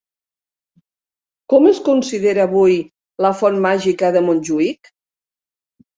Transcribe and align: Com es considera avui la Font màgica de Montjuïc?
Com 1.53 1.67
es 1.73 1.81
considera 1.89 2.45
avui 2.49 2.79
la 3.27 3.31
Font 3.43 3.61
màgica 3.67 4.11
de 4.17 4.27
Montjuïc? 4.31 4.95